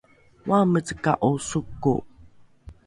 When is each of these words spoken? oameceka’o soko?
oameceka’o 0.49 1.29
soko? 1.49 1.93